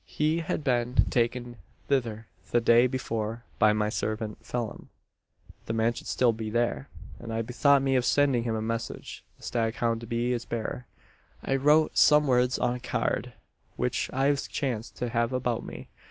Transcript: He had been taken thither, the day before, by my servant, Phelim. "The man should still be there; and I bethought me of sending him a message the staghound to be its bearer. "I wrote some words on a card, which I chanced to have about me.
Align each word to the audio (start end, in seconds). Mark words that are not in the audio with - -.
He 0.07 0.39
had 0.39 0.63
been 0.63 1.05
taken 1.11 1.57
thither, 1.87 2.25
the 2.49 2.59
day 2.59 2.87
before, 2.87 3.43
by 3.59 3.71
my 3.71 3.89
servant, 3.89 4.43
Phelim. 4.43 4.89
"The 5.67 5.73
man 5.73 5.93
should 5.93 6.07
still 6.07 6.33
be 6.33 6.49
there; 6.49 6.89
and 7.19 7.31
I 7.31 7.43
bethought 7.43 7.83
me 7.83 7.95
of 7.95 8.03
sending 8.03 8.41
him 8.41 8.55
a 8.55 8.63
message 8.63 9.23
the 9.37 9.43
staghound 9.43 9.99
to 10.01 10.07
be 10.07 10.33
its 10.33 10.43
bearer. 10.45 10.87
"I 11.43 11.55
wrote 11.55 11.99
some 11.99 12.25
words 12.25 12.57
on 12.57 12.73
a 12.73 12.79
card, 12.79 13.33
which 13.75 14.09
I 14.11 14.33
chanced 14.33 14.95
to 14.97 15.09
have 15.09 15.31
about 15.33 15.63
me. 15.63 15.87